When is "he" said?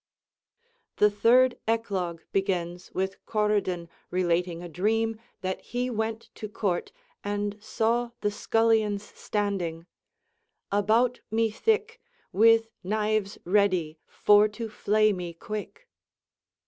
5.61-5.91